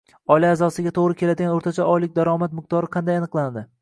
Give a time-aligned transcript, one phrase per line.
[0.35, 3.65] Oila a’zosiga to‘g‘ri keladigan o‘rtacha oylik daromad miqdori qanday aniqlanadi?